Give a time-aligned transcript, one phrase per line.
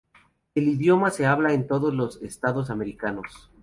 [0.55, 3.51] El idioma se habla en todos los estados americanos.